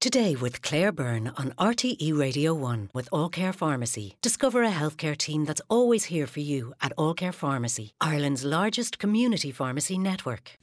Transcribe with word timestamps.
Today 0.00 0.36
with 0.36 0.62
Claire 0.62 0.92
Byrne 0.92 1.32
on 1.36 1.54
RTE 1.58 2.16
Radio 2.16 2.54
1 2.54 2.90
with 2.94 3.10
Allcare 3.10 3.52
Pharmacy. 3.52 4.14
Discover 4.22 4.62
a 4.62 4.70
healthcare 4.70 5.16
team 5.16 5.44
that's 5.44 5.60
always 5.68 6.04
here 6.04 6.28
for 6.28 6.38
you 6.38 6.72
at 6.80 6.94
Allcare 6.96 7.34
Pharmacy, 7.34 7.94
Ireland's 8.00 8.44
largest 8.44 9.00
community 9.00 9.50
pharmacy 9.50 9.98
network. 9.98 10.56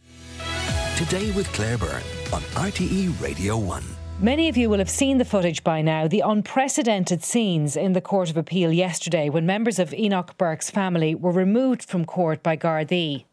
Today 0.96 1.32
with 1.32 1.52
Claire 1.52 1.78
Byrne 1.78 2.02
on 2.32 2.44
RTE 2.54 3.22
Radio 3.22 3.58
1. 3.58 3.84
Many 4.22 4.48
of 4.48 4.56
you 4.56 4.70
will 4.70 4.80
have 4.80 4.90
seen 4.90 5.18
the 5.18 5.26
footage 5.26 5.66
by 5.66 5.82
now, 5.82 6.08
the 6.08 6.22
unprecedented 6.22 7.22
scenes 7.22 7.76
in 7.76 7.92
the 7.92 8.00
Court 8.00 8.30
of 8.30 8.38
Appeal 8.38 8.72
yesterday 8.72 9.28
when 9.30 9.46
members 9.46 9.80
of 9.80 9.94
Enoch 9.94 10.38
Burke's 10.38 10.70
family 10.70 11.14
were 11.14 11.34
removed 11.34 11.84
from 11.84 12.06
court 12.06 12.42
by 12.42 12.56
Gardaí. 12.56 13.26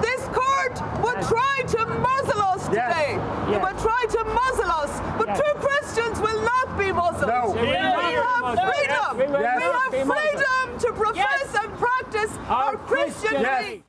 This 0.00 0.22
court 0.32 0.80
would 1.02 1.20
try 1.22 1.62
to 1.68 1.86
muzzle 1.86 2.40
us 2.40 2.66
today. 2.68 3.18
It 3.52 3.60
would 3.60 3.78
try 3.78 4.06
to 4.10 4.24
muzzle 4.24 4.70
us, 4.70 5.00
but 5.18 5.34
true 5.36 5.54
Christians 5.60 6.18
will 6.20 6.40
not 6.42 6.78
be 6.78 6.90
muzzled. 6.90 7.28
No. 7.28 7.52
We 7.60 7.68
have 7.68 8.54
freedom. 8.54 9.32
Yes. 9.42 9.92
We 9.92 10.02
have 10.02 10.06
freedom 10.06 10.78
to 10.78 10.92
profess 10.92 11.54
and 11.54 11.72
practice 11.78 12.35
our 12.48 12.76
Christian 12.76 13.44
faith. 13.44 13.85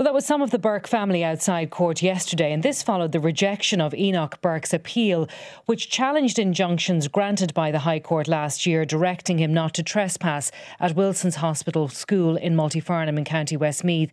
Well, 0.00 0.06
that 0.06 0.14
was 0.14 0.24
some 0.24 0.40
of 0.40 0.50
the 0.50 0.58
Burke 0.58 0.86
family 0.86 1.22
outside 1.22 1.68
court 1.68 2.00
yesterday, 2.00 2.54
and 2.54 2.62
this 2.62 2.82
followed 2.82 3.12
the 3.12 3.20
rejection 3.20 3.82
of 3.82 3.92
Enoch 3.92 4.40
Burke's 4.40 4.72
appeal, 4.72 5.28
which 5.66 5.90
challenged 5.90 6.38
injunctions 6.38 7.06
granted 7.06 7.52
by 7.52 7.70
the 7.70 7.80
High 7.80 8.00
Court 8.00 8.26
last 8.26 8.64
year, 8.64 8.86
directing 8.86 9.36
him 9.36 9.52
not 9.52 9.74
to 9.74 9.82
trespass 9.82 10.50
at 10.80 10.96
Wilson's 10.96 11.36
Hospital 11.36 11.86
School 11.88 12.36
in 12.36 12.56
Multifarnham 12.56 13.18
in 13.18 13.26
County 13.26 13.58
Westmeath. 13.58 14.10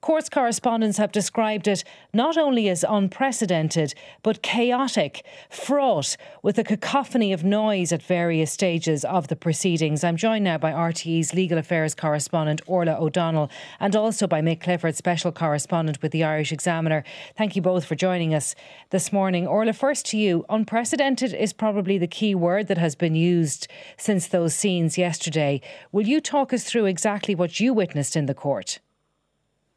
Courts 0.00 0.28
correspondents 0.28 0.98
have 0.98 1.10
described 1.12 1.66
it 1.68 1.84
not 2.14 2.38
only 2.38 2.68
as 2.68 2.84
unprecedented, 2.88 3.92
but 4.22 4.40
chaotic, 4.40 5.24
fraught 5.50 6.16
with 6.42 6.58
a 6.58 6.64
cacophony 6.64 7.32
of 7.32 7.44
noise 7.44 7.92
at 7.92 8.02
various 8.02 8.52
stages 8.52 9.04
of 9.04 9.28
the 9.28 9.36
proceedings. 9.36 10.04
I'm 10.04 10.16
joined 10.16 10.44
now 10.44 10.58
by 10.58 10.72
RTE's 10.72 11.34
legal 11.34 11.58
affairs 11.58 11.94
correspondent 11.94 12.62
Orla 12.66 12.96
O'Donnell 12.98 13.50
and 13.80 13.96
also 13.96 14.26
by 14.26 14.40
Mick 14.40 14.60
Clifford, 14.60 14.96
special 14.96 15.25
correspondent 15.32 16.02
with 16.02 16.12
the 16.12 16.24
Irish 16.24 16.52
Examiner. 16.52 17.04
Thank 17.36 17.56
you 17.56 17.62
both 17.62 17.84
for 17.84 17.94
joining 17.94 18.34
us 18.34 18.54
this 18.90 19.12
morning. 19.12 19.46
Orla, 19.46 19.72
first 19.72 20.06
to 20.06 20.16
you. 20.16 20.44
Unprecedented 20.48 21.32
is 21.32 21.52
probably 21.52 21.98
the 21.98 22.06
key 22.06 22.34
word 22.34 22.68
that 22.68 22.78
has 22.78 22.94
been 22.94 23.14
used 23.14 23.68
since 23.96 24.26
those 24.26 24.54
scenes 24.54 24.98
yesterday. 24.98 25.60
Will 25.92 26.06
you 26.06 26.20
talk 26.20 26.52
us 26.52 26.64
through 26.64 26.86
exactly 26.86 27.34
what 27.34 27.60
you 27.60 27.72
witnessed 27.72 28.16
in 28.16 28.26
the 28.26 28.34
court? 28.34 28.78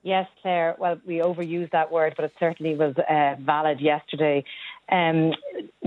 Yes, 0.02 0.27
Claire. 0.42 0.75
Well, 0.80 1.00
we 1.05 1.17
overused 1.17 1.72
that 1.72 1.92
word, 1.92 2.14
but 2.16 2.25
it 2.25 2.33
certainly 2.39 2.75
was 2.75 2.95
uh, 2.97 3.36
valid 3.42 3.81
yesterday. 3.81 4.45
Um, 4.89 5.33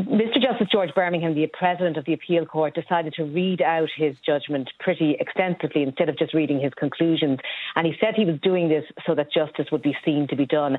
Mr. 0.07 0.41
Justice 0.41 0.69
George 0.71 0.95
Birmingham, 0.95 1.35
the 1.35 1.47
president 1.47 1.97
of 1.97 2.05
the 2.05 2.13
appeal 2.13 2.45
court, 2.47 2.75
decided 2.75 3.15
to 3.15 3.25
read 3.25 3.63
out 3.63 3.89
his 3.97 4.17
judgment 4.25 4.71
pretty 4.81 5.17
extensively 5.21 5.83
instead 5.83 6.09
of 6.09 6.19
just 6.19 6.35
reading 6.35 6.61
his 6.61 6.73
conclusions. 6.75 7.39
And 7.77 7.87
he 7.87 7.95
said 8.01 8.15
he 8.15 8.25
was 8.25 8.39
doing 8.43 8.69
this 8.69 8.85
so 9.07 9.15
that 9.15 9.33
justice 9.33 9.67
would 9.71 9.83
be 9.83 9.97
seen 10.05 10.29
to 10.29 10.37
be 10.37 10.47
done. 10.47 10.79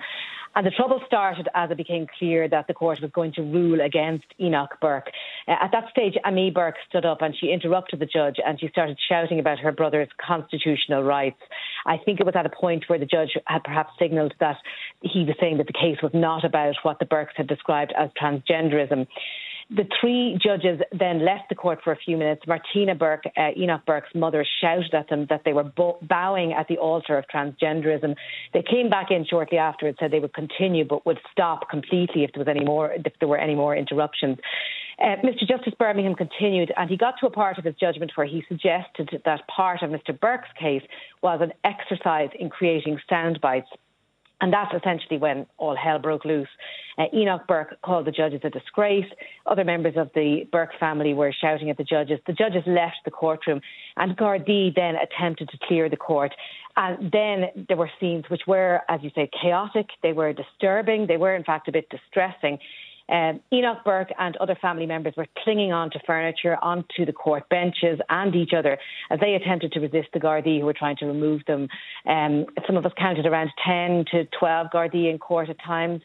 And 0.56 0.68
the 0.68 0.72
trouble 0.72 1.02
started 1.08 1.50
as 1.56 1.72
it 1.72 1.78
became 1.78 2.06
clear 2.20 2.48
that 2.48 2.68
the 2.68 2.76
court 2.76 3.02
was 3.02 3.10
going 3.12 3.34
to 3.34 3.42
rule 3.42 3.82
against 3.82 4.26
Enoch 4.40 4.78
Burke. 4.80 5.10
Uh, 5.48 5.56
at 5.60 5.72
that 5.72 5.90
stage, 5.90 6.14
Amy 6.26 6.52
Burke 6.52 6.76
stood 6.88 7.06
up 7.06 7.22
and 7.22 7.36
she 7.36 7.52
interrupted 7.52 8.00
the 8.00 8.06
judge 8.06 8.36
and 8.46 8.60
she 8.60 8.68
started 8.68 8.98
shouting 9.10 9.40
about 9.40 9.58
her 9.60 9.72
brother's 9.72 10.10
constitutional 10.24 11.04
rights. 11.04 11.40
I 11.88 11.98
think 11.98 12.20
it 12.20 12.26
was 12.26 12.36
at 12.36 12.46
a 12.46 12.50
point 12.50 12.86
where 12.88 13.00
the 13.00 13.06
judge 13.06 13.32
had 13.48 13.64
perhaps 13.64 13.94
signalled 13.98 14.36
that 14.40 14.58
he 15.02 15.24
was 15.24 15.36
saying 15.40 15.58
that 15.58 15.68
the 15.68 15.74
case 15.74 15.98
was 16.04 16.12
not 16.14 16.46
about 16.46 16.76
what 16.84 17.00
the 17.00 17.06
Burkes 17.06 17.34
had 17.36 17.48
described 17.48 17.94
as 17.98 18.12
transgenderism. 18.22 19.08
The 19.70 19.88
three 20.00 20.38
judges 20.44 20.82
then 20.98 21.26
left 21.26 21.50
the 21.50 21.56
court 21.56 21.80
for 21.84 21.94
a 21.94 21.96
few 21.96 22.18
minutes. 22.18 22.44
Martina 22.46 22.94
Burke, 22.94 23.24
uh, 23.38 23.50
Enoch 23.58 23.82
Burke's 23.88 24.14
mother, 24.14 24.46
shouted 24.62 24.94
at 24.94 25.10
them 25.10 25.26
that 25.30 25.44
they 25.46 25.54
were 25.54 25.64
bo- 25.64 25.98
bowing 26.02 26.54
at 26.54 26.68
the 26.68 26.78
altar 26.78 27.18
of 27.18 27.26
transgenderism. 27.34 28.16
They 28.54 28.62
came 28.62 28.90
back 28.90 29.10
in 29.10 29.26
shortly 29.26 29.58
after 29.58 29.88
and 29.88 29.96
said 30.00 30.12
they 30.12 30.20
would 30.20 30.34
continue 30.34 30.86
but 30.86 31.06
would 31.06 31.20
stop 31.32 31.70
completely 31.70 32.24
if 32.24 32.32
there 32.34 32.44
was 32.44 32.48
any 32.48 32.64
more 32.64 32.92
if 32.92 33.14
there 33.20 33.28
were 33.28 33.38
any 33.38 33.56
more 33.56 33.76
interruptions. 33.76 34.38
Uh, 35.00 35.16
Mr. 35.24 35.48
Justice 35.48 35.74
Birmingham 35.80 36.14
continued, 36.14 36.72
and 36.78 36.90
he 36.90 36.96
got 36.96 37.16
to 37.20 37.26
a 37.26 37.32
part 37.32 37.58
of 37.58 37.64
his 37.64 37.74
judgment 37.76 38.12
where 38.16 38.28
he 38.28 38.44
suggested 38.48 39.10
that 39.26 39.48
part 39.48 39.82
of 39.82 39.90
Mr. 39.90 40.18
Burke's 40.18 40.50
case 40.60 40.84
was 41.24 41.42
an 41.42 41.52
exercise 41.64 42.30
in 42.40 42.50
creating 42.50 43.00
sound 43.10 43.42
bites. 43.42 43.70
And 44.44 44.52
that's 44.52 44.74
essentially 44.76 45.18
when 45.18 45.46
all 45.58 45.74
hell 45.74 46.00
broke 46.00 46.26
loose. 46.26 46.50
Uh, 46.98 47.06
Enoch 47.14 47.48
Burke 47.48 47.82
called 47.82 48.06
the 48.06 48.12
judges 48.12 48.42
a 48.44 48.50
disgrace. 48.50 49.06
Other 49.46 49.64
members 49.64 49.94
of 49.96 50.10
the 50.16 50.46
Burke 50.52 50.72
family 50.78 51.14
were 51.14 51.32
shouting 51.32 51.70
at 51.70 51.78
the 51.78 51.86
judges. 51.86 52.20
The 52.28 52.34
judges 52.34 52.62
left 52.68 52.98
the 53.06 53.12
courtroom, 53.12 53.62
and 53.96 54.18
Gardaí 54.18 54.76
then 54.76 54.96
attempted 54.96 55.48
to 55.48 55.58
clear 55.66 55.88
the 55.90 55.96
court. 55.96 56.34
And 56.76 57.10
then 57.10 57.66
there 57.70 57.78
were 57.78 57.90
scenes 58.02 58.26
which 58.28 58.42
were, 58.46 58.82
as 58.90 59.00
you 59.02 59.12
say, 59.16 59.30
chaotic. 59.42 59.88
They 60.02 60.12
were 60.12 60.34
disturbing. 60.34 61.08
They 61.08 61.16
were, 61.16 61.38
in 61.38 61.46
fact, 61.46 61.70
a 61.70 61.72
bit 61.72 61.88
distressing. 61.90 62.60
Um, 63.10 63.42
Enoch 63.52 63.80
Burke 63.84 64.12
and 64.18 64.36
other 64.38 64.56
family 64.62 64.86
members 64.86 65.14
were 65.18 65.28
clinging 65.44 65.74
on 65.74 65.90
to 65.92 66.00
furniture, 66.06 66.58
onto 66.62 67.06
the 67.06 67.14
court 67.14 67.48
benches 67.50 68.00
and 68.10 68.36
each 68.36 68.54
other 68.56 68.78
as 69.12 69.20
they 69.20 69.36
attempted 69.36 69.74
to 69.74 69.80
resist 69.80 70.08
the 70.14 70.20
Gardaí 70.20 70.60
who 70.60 70.66
were 70.66 70.74
trying 70.74 70.98
to 70.98 71.06
remove 71.06 71.42
them. 71.46 71.68
Um, 72.08 72.46
some 72.66 72.78
of 72.78 72.86
us 72.86 72.94
counted 72.98 73.26
around 73.26 73.52
10 73.66 74.06
to 74.12 74.26
12 74.40 74.68
Gardaí 74.74 75.10
in 75.12 75.20
court 75.20 75.50
at 75.50 75.62
times. 75.62 76.02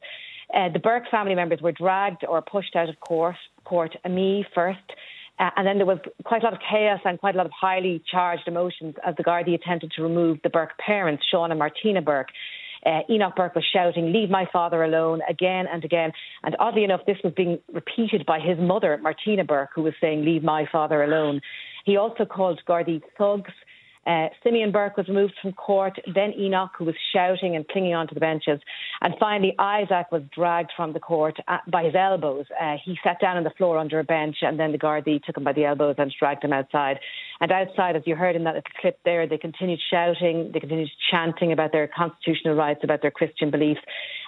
Uh, 0.53 0.69
the 0.71 0.79
Burke 0.79 1.05
family 1.11 1.35
members 1.35 1.61
were 1.61 1.73
dragged 1.73 2.25
or 2.25 2.43
pushed 2.43 2.75
out 2.75 2.89
of 2.89 2.99
court, 3.01 3.37
court 3.65 3.95
me 4.09 4.45
first. 4.55 4.79
Uh, 5.39 5.51
and 5.57 5.67
then 5.67 5.77
there 5.77 5.87
was 5.87 5.99
quite 6.25 6.43
a 6.43 6.45
lot 6.45 6.53
of 6.53 6.59
chaos 6.69 7.01
and 7.05 7.21
quite 7.21 7.35
a 7.35 7.39
lot 7.39 7.47
of 7.47 7.53
highly 7.53 8.03
charged 8.11 8.49
emotions 8.49 8.97
as 9.07 9.15
the 9.17 9.23
Gardaí 9.23 9.55
attempted 9.55 9.93
to 9.93 10.03
remove 10.03 10.39
the 10.43 10.51
Burke 10.51 10.77
parents, 10.79 11.23
Sean 11.31 11.53
and 11.53 11.59
Martina 11.59 12.03
Burke. 12.03 12.31
Uh, 12.85 13.01
Enoch 13.11 13.35
Burke 13.37 13.55
was 13.55 13.65
shouting, 13.73 14.13
Leave 14.13 14.31
my 14.31 14.47
father 14.53 14.83
alone, 14.85 15.21
again 15.29 15.67
and 15.71 15.85
again. 15.85 16.13
And 16.43 16.57
oddly 16.59 16.85
enough, 16.85 17.01
this 17.07 17.19
was 17.25 17.33
being 17.37 17.59
repeated 17.73 18.25
by 18.27 18.41
his 18.41 18.59
mother, 18.59 18.99
Martina 19.03 19.45
Burke, 19.45 19.71
who 19.75 19.83
was 19.83 19.95
saying, 20.01 20.25
Leave 20.25 20.43
my 20.43 20.67
father 20.71 21.03
alone. 21.03 21.41
He 21.85 21.97
also 21.97 22.25
called 22.25 22.61
Gardaí 22.69 23.03
thugs. 23.17 23.53
Uh, 24.09 24.29
Simeon 24.43 24.73
Burke 24.73 24.97
was 24.97 25.07
removed 25.07 25.35
from 25.43 25.53
court, 25.53 25.99
then 26.15 26.33
Enoch, 26.39 26.71
who 26.79 26.87
was 26.87 26.95
shouting 27.13 27.55
and 27.57 27.69
clinging 27.69 27.95
onto 27.95 28.15
the 28.15 28.21
benches. 28.21 28.59
And 29.03 29.15
finally, 29.21 29.55
Isaac 29.59 30.11
was 30.11 30.23
dragged 30.35 30.71
from 30.75 30.95
the 30.95 31.01
court 31.01 31.37
uh, 31.47 31.59
by 31.71 31.85
his 31.85 31.95
elbows. 31.95 32.47
Uh, 32.59 32.77
he 32.83 32.99
sat 33.05 33.21
down 33.21 33.37
on 33.37 33.45
the 33.45 33.51
floor 33.51 33.77
under 33.77 34.01
a 34.01 34.05
bench, 34.05 34.37
and 34.41 34.59
then 34.59 34.73
the 34.73 34.79
Gardaí 34.79 35.23
took 35.23 35.37
him 35.37 35.45
by 35.45 35.53
the 35.53 35.67
elbows 35.67 35.97
and 35.99 36.11
dragged 36.19 36.43
him 36.43 36.55
outside. 36.55 36.99
And 37.41 37.53
outside, 37.53 37.97
as 37.97 38.03
you 38.07 38.17
heard 38.17 38.35
in 38.35 38.45
that 38.45 38.55
little 38.55 38.71
clip 38.81 38.99
there, 39.05 39.27
they 39.27 39.37
continued 39.37 39.81
shouting, 39.91 40.53
they 40.55 40.61
continued 40.61 40.91
chanting 41.11 41.53
about 41.53 41.73
their 41.73 41.87
constitutional 41.87 42.55
rights, 42.55 42.81
about 42.83 43.03
their 43.03 43.11
Christian 43.11 43.51
beliefs. 43.51 43.81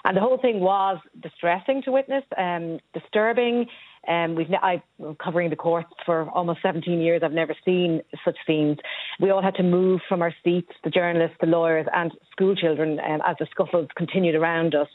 And 0.03 0.15
the 0.15 0.21
whole 0.21 0.37
thing 0.37 0.59
was 0.59 0.99
distressing 1.21 1.81
to 1.83 1.91
witness, 1.91 2.23
um, 2.37 2.79
disturbing. 2.93 3.65
Um, 4.07 4.35
we've 4.35 4.47
been 4.49 5.15
covering 5.23 5.49
the 5.49 5.55
courts 5.55 5.91
for 6.05 6.29
almost 6.29 6.61
17 6.63 6.99
years. 6.99 7.21
I've 7.23 7.31
never 7.31 7.55
seen 7.63 8.01
such 8.25 8.37
scenes. 8.47 8.77
We 9.19 9.29
all 9.29 9.41
had 9.41 9.55
to 9.55 9.63
move 9.63 10.01
from 10.09 10.21
our 10.21 10.33
seats, 10.43 10.71
the 10.83 10.89
journalists, 10.89 11.37
the 11.39 11.47
lawyers, 11.47 11.85
and 11.93 12.11
school 12.31 12.55
children, 12.55 12.99
um, 12.99 13.21
as 13.25 13.35
the 13.39 13.47
scuffles 13.51 13.89
continued 13.95 14.35
around 14.35 14.73
us. 14.73 14.87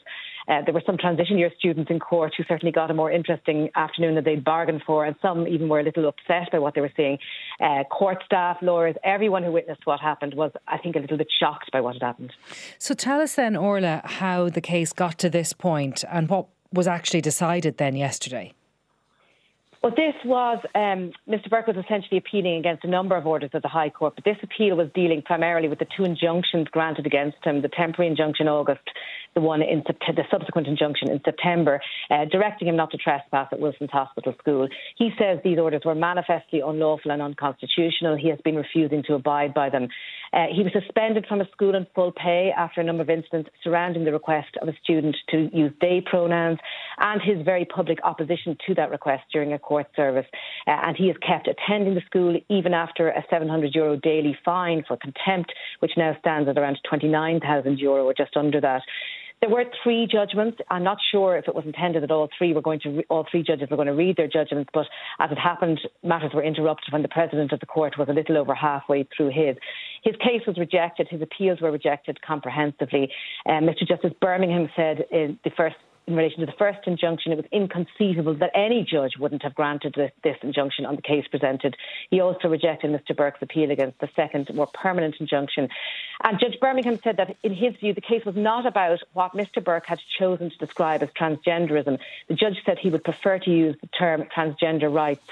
Uh, 0.47 0.61
there 0.63 0.73
were 0.73 0.83
some 0.85 0.97
transition 0.97 1.37
year 1.37 1.51
students 1.57 1.91
in 1.91 1.99
court 1.99 2.33
who 2.37 2.43
certainly 2.47 2.71
got 2.71 2.89
a 2.89 2.93
more 2.93 3.11
interesting 3.11 3.69
afternoon 3.75 4.15
than 4.15 4.23
they'd 4.23 4.45
bargained 4.45 4.81
for, 4.85 5.05
and 5.05 5.15
some 5.21 5.45
even 5.47 5.67
were 5.67 5.81
a 5.81 5.83
little 5.83 6.07
upset 6.07 6.49
by 6.51 6.59
what 6.59 6.73
they 6.73 6.79
were 6.79 6.91
seeing. 6.95 7.17
Uh, 7.59 7.83
court 7.91 8.23
staff, 8.25 8.57
lawyers, 8.61 8.95
everyone 9.03 9.43
who 9.43 9.51
witnessed 9.51 9.85
what 9.85 9.99
happened 9.99 10.33
was, 10.35 10.51
I 10.67 10.77
think, 10.77 10.95
a 10.95 10.99
little 10.99 11.17
bit 11.17 11.27
shocked 11.37 11.71
by 11.71 11.81
what 11.81 11.95
had 11.95 12.01
happened. 12.01 12.33
So 12.77 12.93
tell 12.93 13.19
us 13.19 13.35
then, 13.35 13.57
Orla, 13.57 14.01
how 14.05 14.49
the 14.49 14.61
case 14.61 14.93
got 14.93 15.17
to 15.19 15.29
this 15.29 15.51
point 15.51 16.05
and 16.09 16.29
what 16.29 16.47
was 16.71 16.87
actually 16.87 17.21
decided 17.21 17.77
then 17.77 17.95
yesterday. 17.95 18.53
Well, 19.87 19.95
this 19.95 20.15
was 20.25 20.59
um, 20.75 21.13
Mr. 21.29 21.49
Burke 21.49 21.67
was 21.67 21.77
essentially 21.77 22.17
appealing 22.17 22.57
against 22.59 22.83
a 22.83 22.89
number 22.89 23.15
of 23.15 23.25
orders 23.25 23.51
of 23.53 23.61
the 23.61 23.69
High 23.69 23.89
Court, 23.89 24.15
but 24.15 24.25
this 24.25 24.35
appeal 24.43 24.75
was 24.75 24.89
dealing 24.93 25.21
primarily 25.21 25.69
with 25.69 25.79
the 25.79 25.87
two 25.95 26.03
injunctions 26.03 26.67
granted 26.69 27.05
against 27.05 27.37
him: 27.41 27.61
the 27.61 27.69
temporary 27.69 28.11
injunction 28.11 28.47
in 28.47 28.51
August, 28.51 28.81
the 29.33 29.39
one 29.39 29.61
in 29.61 29.83
the 29.87 30.23
subsequent 30.29 30.67
injunction 30.67 31.09
in 31.09 31.21
September, 31.23 31.79
uh, 32.11 32.25
directing 32.25 32.67
him 32.67 32.75
not 32.75 32.91
to 32.91 32.97
trespass 32.97 33.47
at 33.53 33.61
Wilson's 33.61 33.91
Hospital 33.91 34.35
School. 34.39 34.67
He 34.97 35.11
says 35.17 35.39
these 35.41 35.57
orders 35.57 35.83
were 35.85 35.95
manifestly 35.95 36.59
unlawful 36.59 37.11
and 37.11 37.21
unconstitutional. 37.21 38.17
He 38.17 38.27
has 38.27 38.39
been 38.43 38.57
refusing 38.57 39.03
to 39.03 39.13
abide 39.13 39.53
by 39.53 39.69
them. 39.69 39.87
Uh, 40.33 40.45
he 40.51 40.63
was 40.63 40.71
suspended 40.73 41.25
from 41.27 41.41
a 41.41 41.49
school 41.51 41.75
in 41.75 41.85
full 41.95 42.11
pay 42.11 42.51
after 42.55 42.81
a 42.81 42.83
number 42.83 43.03
of 43.03 43.09
incidents 43.09 43.49
surrounding 43.63 44.05
the 44.05 44.11
request 44.11 44.49
of 44.61 44.67
a 44.67 44.73
student 44.83 45.15
to 45.29 45.49
use 45.53 45.71
they 45.81 46.01
pronouns 46.05 46.59
and 46.97 47.21
his 47.21 47.43
very 47.45 47.65
public 47.65 47.99
opposition 48.03 48.57
to 48.65 48.73
that 48.75 48.89
request 48.89 49.23
during 49.31 49.53
a 49.53 49.59
court 49.59 49.87
service. 49.95 50.25
Uh, 50.67 50.71
and 50.83 50.97
he 50.97 51.05
is 51.05 51.17
kept 51.25 51.47
attending 51.47 51.95
the 51.95 52.01
school 52.05 52.37
even 52.49 52.73
after 52.73 53.09
a 53.09 53.23
700 53.29 53.73
euro 53.73 53.95
daily 53.95 54.37
fine 54.43 54.83
for 54.87 54.97
contempt, 54.97 55.53
which 55.79 55.91
now 55.97 56.15
stands 56.19 56.49
at 56.49 56.57
around 56.57 56.77
29,000 56.89 57.79
euro 57.79 58.05
or 58.05 58.13
just 58.13 58.35
under 58.35 58.61
that. 58.61 58.81
There 59.39 59.51
were 59.51 59.65
three 59.83 60.07
judgments. 60.11 60.57
I'm 60.71 60.83
not 60.83 60.97
sure 61.11 61.37
if 61.37 61.47
it 61.47 61.53
was 61.53 61.65
intended 61.65 62.01
that 62.01 62.09
all 62.09 62.27
three 62.35 62.53
were 62.53 62.61
going 62.61 62.79
to, 62.81 62.89
re- 62.89 63.05
all 63.07 63.25
three 63.29 63.43
judges 63.43 63.69
were 63.69 63.77
going 63.77 63.87
to 63.87 63.93
read 63.93 64.17
their 64.17 64.27
judgments, 64.27 64.71
but 64.73 64.87
as 65.19 65.31
it 65.31 65.37
happened, 65.37 65.79
matters 66.03 66.31
were 66.33 66.43
interrupted 66.43 66.91
when 66.91 67.03
the 67.03 67.07
president 67.07 67.51
of 67.51 67.59
the 67.59 67.67
court 67.67 67.99
was 67.99 68.09
a 68.09 68.13
little 68.13 68.37
over 68.37 68.55
halfway 68.55 69.07
through 69.15 69.27
his. 69.27 69.55
His 70.03 70.15
case 70.15 70.41
was 70.47 70.57
rejected. 70.57 71.07
His 71.09 71.21
appeals 71.21 71.61
were 71.61 71.71
rejected 71.71 72.19
comprehensively. 72.21 73.11
Uh, 73.45 73.61
Mr. 73.61 73.87
Justice 73.87 74.13
Birmingham 74.19 74.69
said 74.75 75.05
in 75.11 75.37
the 75.43 75.51
first 75.55 75.75
in 76.07 76.15
relation 76.15 76.39
to 76.39 76.45
the 76.45 76.53
first 76.53 76.79
injunction, 76.87 77.33
it 77.33 77.35
was 77.35 77.45
inconceivable 77.51 78.33
that 78.35 78.51
any 78.55 78.85
judge 78.89 79.17
wouldn't 79.19 79.43
have 79.43 79.53
granted 79.53 79.93
this, 79.95 80.11
this, 80.23 80.37
injunction 80.41 80.85
on 80.85 80.95
the 80.95 81.01
case 81.01 81.27
presented. 81.27 81.75
He 82.09 82.21
also 82.21 82.47
rejected 82.47 82.91
Mr. 82.91 83.15
Burke's 83.15 83.41
appeal 83.41 83.71
against 83.71 83.99
the 83.99 84.07
second, 84.15 84.49
more 84.55 84.67
permanent 84.67 85.15
injunction. 85.19 85.67
And 86.23 86.39
Judge 86.39 86.59
Birmingham 86.61 86.97
said 87.03 87.17
that, 87.17 87.35
in 87.43 87.53
his 87.53 87.75
view, 87.75 87.93
the 87.93 88.01
case 88.01 88.23
was 88.23 88.37
not 88.37 88.65
about 88.65 88.99
what 89.13 89.33
Mr. 89.33 89.61
Burke 89.61 89.85
had 89.85 89.99
chosen 90.17 90.49
to 90.49 90.57
describe 90.57 91.03
as 91.03 91.09
transgenderism. 91.09 91.99
The 92.29 92.35
judge 92.35 92.57
said 92.65 92.79
he 92.79 92.89
would 92.89 93.03
prefer 93.03 93.39
to 93.39 93.51
use 93.51 93.75
the 93.81 93.87
term 93.87 94.23
transgender 94.33 94.93
rights. 94.93 95.23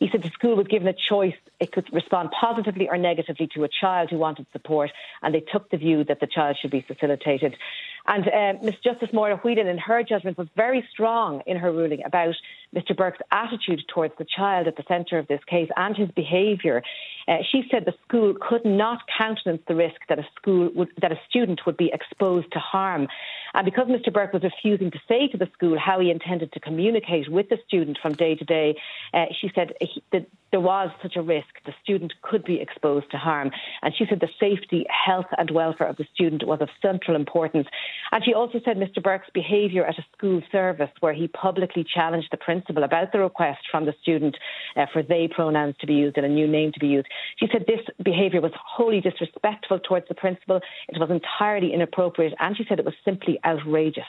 He 0.00 0.08
said 0.10 0.22
the 0.22 0.30
school 0.30 0.56
was 0.56 0.66
given 0.66 0.88
a 0.88 0.92
choice. 0.92 1.36
It 1.60 1.70
could 1.70 1.92
respond 1.92 2.30
positively 2.32 2.88
or 2.88 2.98
negatively 2.98 3.48
to 3.54 3.64
a 3.64 3.68
child 3.68 4.10
who 4.10 4.18
wanted 4.18 4.46
support, 4.52 4.90
and 5.22 5.32
they 5.32 5.40
took 5.40 5.70
the 5.70 5.76
view 5.76 6.02
that 6.04 6.18
the 6.18 6.26
child 6.26 6.58
should 6.60 6.72
be 6.72 6.80
facilitated. 6.80 7.56
And 8.06 8.28
uh, 8.28 8.62
Ms. 8.62 8.74
Justice 8.84 9.08
Moira 9.12 9.36
Whelan, 9.38 9.66
in 9.66 9.78
her 9.78 10.02
judgment, 10.02 10.36
was 10.36 10.48
very 10.56 10.86
strong 10.90 11.42
in 11.46 11.56
her 11.56 11.72
ruling 11.72 12.04
about 12.04 12.34
Mr. 12.74 12.96
Burke's 12.96 13.20
attitude 13.30 13.82
towards 13.92 14.14
the 14.18 14.26
child 14.36 14.66
at 14.66 14.76
the 14.76 14.84
centre 14.88 15.18
of 15.18 15.26
this 15.28 15.40
case 15.46 15.70
and 15.76 15.96
his 15.96 16.10
behaviour. 16.10 16.82
Uh, 17.26 17.38
she 17.50 17.62
said 17.70 17.84
the 17.84 17.94
school 18.06 18.34
could 18.40 18.64
not 18.64 19.00
countenance 19.16 19.62
the 19.66 19.74
risk 19.74 19.96
that 20.08 20.18
a 20.18 20.26
school 20.36 20.70
would, 20.74 20.88
that 21.00 21.12
a 21.12 21.18
student 21.28 21.60
would 21.66 21.76
be 21.76 21.90
exposed 21.92 22.50
to 22.52 22.58
harm. 22.58 23.08
And 23.54 23.64
because 23.64 23.86
Mr. 23.86 24.12
Burke 24.12 24.32
was 24.32 24.42
refusing 24.42 24.90
to 24.90 24.98
say 25.08 25.28
to 25.28 25.38
the 25.38 25.48
school 25.54 25.78
how 25.78 26.00
he 26.00 26.10
intended 26.10 26.52
to 26.52 26.60
communicate 26.60 27.30
with 27.30 27.48
the 27.48 27.58
student 27.66 27.98
from 28.02 28.14
day 28.14 28.34
to 28.34 28.44
day, 28.44 28.76
uh, 29.14 29.26
she 29.40 29.50
said 29.54 29.72
he, 29.80 30.02
that 30.12 30.26
there 30.50 30.60
was 30.60 30.90
such 31.02 31.16
a 31.16 31.22
risk 31.22 31.48
the 31.64 31.74
student 31.82 32.12
could 32.22 32.44
be 32.44 32.60
exposed 32.60 33.10
to 33.12 33.16
harm. 33.16 33.50
And 33.82 33.94
she 33.96 34.06
said 34.08 34.20
the 34.20 34.28
safety, 34.38 34.86
health, 34.88 35.26
and 35.38 35.50
welfare 35.50 35.86
of 35.86 35.96
the 35.96 36.06
student 36.14 36.46
was 36.46 36.60
of 36.60 36.68
central 36.82 37.16
importance. 37.16 37.68
And 38.12 38.24
she 38.24 38.34
also 38.34 38.60
said 38.64 38.76
Mr. 38.76 39.02
Burke's 39.02 39.30
behaviour 39.32 39.84
at 39.84 39.98
a 39.98 40.06
school 40.16 40.42
service, 40.50 40.90
where 41.00 41.12
he 41.12 41.28
publicly 41.28 41.84
challenged 41.84 42.28
the 42.30 42.36
principal 42.36 42.63
about 42.70 43.12
the 43.12 43.20
request 43.20 43.60
from 43.70 43.86
the 43.86 43.94
student 44.02 44.36
uh, 44.76 44.86
for 44.92 45.02
they 45.02 45.28
pronouns 45.28 45.76
to 45.80 45.86
be 45.86 45.94
used 45.94 46.16
and 46.16 46.26
a 46.26 46.28
new 46.28 46.46
name 46.46 46.72
to 46.72 46.80
be 46.80 46.88
used. 46.88 47.06
She 47.38 47.46
said 47.52 47.64
this 47.66 47.80
behaviour 48.02 48.40
was 48.40 48.52
wholly 48.54 49.00
disrespectful 49.00 49.80
towards 49.80 50.08
the 50.08 50.14
principal. 50.14 50.60
It 50.88 50.98
was 50.98 51.10
entirely 51.10 51.72
inappropriate, 51.72 52.34
and 52.38 52.56
she 52.56 52.64
said 52.68 52.78
it 52.78 52.84
was 52.84 52.94
simply 53.04 53.38
outrageous. 53.44 54.04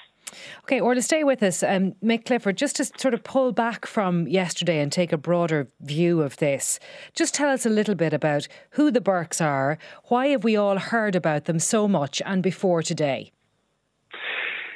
Okay, 0.63 0.79
Orla 0.79 1.01
stay 1.01 1.23
with 1.23 1.43
us, 1.43 1.63
um, 1.63 1.93
Mick 2.03 2.25
Clifford, 2.25 2.57
just 2.57 2.77
to 2.77 2.85
sort 2.85 3.13
of 3.13 3.23
pull 3.23 3.51
back 3.51 3.85
from 3.85 4.27
yesterday 4.27 4.79
and 4.79 4.91
take 4.91 5.13
a 5.13 5.17
broader 5.17 5.67
view 5.81 6.21
of 6.21 6.37
this, 6.37 6.79
just 7.13 7.33
tell 7.33 7.49
us 7.49 7.65
a 7.65 7.69
little 7.69 7.95
bit 7.95 8.13
about 8.13 8.47
who 8.71 8.91
the 8.91 9.01
Burkes 9.01 9.39
are, 9.39 9.77
why 10.05 10.27
have 10.27 10.43
we 10.43 10.55
all 10.55 10.77
heard 10.77 11.15
about 11.15 11.45
them 11.45 11.59
so 11.59 11.87
much 11.87 12.21
and 12.25 12.41
before 12.41 12.81
today? 12.81 13.31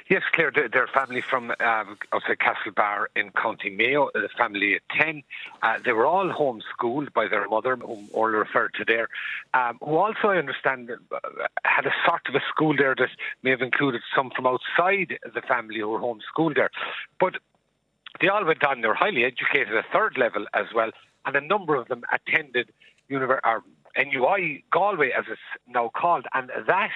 Yes, 0.10 0.24
Claire, 0.32 0.52
they're 0.52 0.86
a 0.86 0.88
family 0.88 1.22
from 1.22 1.52
um, 1.52 1.98
Castlebar 2.12 3.06
in 3.16 3.30
County 3.30 3.70
Mayo, 3.70 4.10
a 4.16 4.28
family 4.30 4.78
of 4.78 4.82
10. 5.00 5.22
Uh, 5.62 5.78
they 5.86 5.92
were 5.92 6.08
all 6.08 6.30
homeschooled 6.30 7.14
by 7.14 7.28
their 7.28 7.48
mother, 7.48 7.76
whom 7.76 8.10
Orla 8.12 8.40
referred 8.40 8.74
to 8.80 8.86
there, 8.86 9.08
um, 9.54 9.78
who 9.80 9.98
also, 9.98 10.30
I 10.30 10.38
understand, 10.38 10.90
uh, 10.90 11.20
had 11.64 11.86
a 11.86 11.92
sort 12.08 12.22
of 12.28 12.34
a 12.34 12.42
school 12.50 12.76
there 12.76 12.96
that 12.96 13.10
may 13.44 13.52
have 13.52 13.62
included 13.62 14.02
some 14.16 14.32
from 14.36 14.48
outside 14.48 15.20
the 15.24 15.42
family 15.42 15.82
who 15.82 15.90
were 15.90 16.00
homeschooled 16.00 16.56
there. 16.56 16.72
But 17.20 17.36
they 18.20 18.30
all 18.30 18.44
went 18.44 18.64
on, 18.64 18.82
they 18.82 18.88
were 18.88 18.96
highly 18.96 19.26
educated 19.26 19.76
at 19.76 19.86
third 19.94 20.18
level 20.18 20.48
as 20.56 20.66
well, 20.74 20.90
and 21.28 21.36
a 21.36 21.42
number 21.42 21.76
of 21.76 21.88
them 21.88 22.04
attended 22.12 22.72
univer- 23.12 23.42
or 23.44 23.62
NUI 23.96 24.64
Galway, 24.72 25.12
as 25.12 25.26
it's 25.30 25.40
now 25.68 25.92
called, 25.96 26.26
and 26.34 26.50
that 26.66 26.92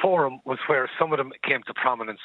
forum 0.00 0.40
was 0.44 0.58
where 0.66 0.88
some 0.98 1.12
of 1.12 1.18
them 1.18 1.32
came 1.42 1.62
to 1.66 1.74
prominence. 1.74 2.20